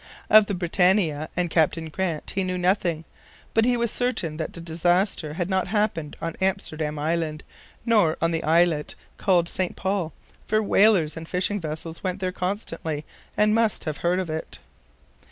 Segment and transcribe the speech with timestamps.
[0.31, 3.05] Of the BRITANNIA and Captain Grant he knew nothing,
[3.53, 7.43] but he was certain that the disaster had not happened on Amsterdam Island,
[7.85, 9.75] nor on the islet called St.
[9.75, 10.11] Paul,
[10.47, 13.05] for whalers and fishing vessels went there constantly,
[13.37, 14.57] and must have heard of it.